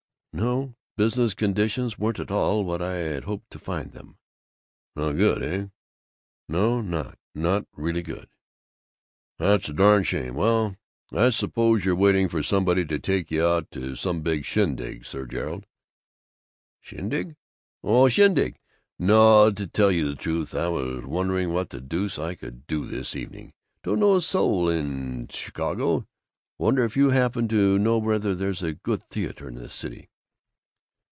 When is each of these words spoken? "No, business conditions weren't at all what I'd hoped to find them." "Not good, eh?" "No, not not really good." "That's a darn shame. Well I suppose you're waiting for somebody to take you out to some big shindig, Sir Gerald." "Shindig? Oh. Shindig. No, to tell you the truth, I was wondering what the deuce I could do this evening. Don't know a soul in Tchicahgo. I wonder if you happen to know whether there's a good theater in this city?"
"No, 0.33 0.75
business 0.95 1.33
conditions 1.33 1.99
weren't 1.99 2.17
at 2.17 2.31
all 2.31 2.63
what 2.63 2.81
I'd 2.81 3.25
hoped 3.25 3.51
to 3.51 3.59
find 3.59 3.91
them." 3.91 4.17
"Not 4.95 5.17
good, 5.17 5.43
eh?" 5.43 5.67
"No, 6.47 6.79
not 6.79 7.19
not 7.35 7.67
really 7.75 8.01
good." 8.01 8.29
"That's 9.39 9.67
a 9.67 9.73
darn 9.73 10.03
shame. 10.05 10.35
Well 10.35 10.77
I 11.11 11.31
suppose 11.31 11.83
you're 11.83 11.95
waiting 11.97 12.29
for 12.29 12.41
somebody 12.41 12.85
to 12.85 12.97
take 12.97 13.29
you 13.29 13.43
out 13.45 13.69
to 13.71 13.97
some 13.97 14.21
big 14.21 14.45
shindig, 14.45 15.05
Sir 15.05 15.25
Gerald." 15.25 15.65
"Shindig? 16.79 17.35
Oh. 17.83 18.07
Shindig. 18.07 18.57
No, 18.97 19.51
to 19.51 19.67
tell 19.67 19.91
you 19.91 20.07
the 20.07 20.15
truth, 20.15 20.55
I 20.55 20.69
was 20.69 21.05
wondering 21.05 21.51
what 21.51 21.71
the 21.71 21.81
deuce 21.81 22.17
I 22.17 22.35
could 22.35 22.65
do 22.67 22.85
this 22.85 23.17
evening. 23.17 23.53
Don't 23.83 23.99
know 23.99 24.15
a 24.15 24.21
soul 24.21 24.69
in 24.69 25.27
Tchicahgo. 25.27 26.03
I 26.03 26.03
wonder 26.57 26.85
if 26.85 26.95
you 26.95 27.09
happen 27.09 27.49
to 27.49 27.77
know 27.77 27.97
whether 27.97 28.33
there's 28.33 28.63
a 28.63 28.73
good 28.73 29.03
theater 29.09 29.49
in 29.49 29.55
this 29.55 29.73
city?" 29.73 30.07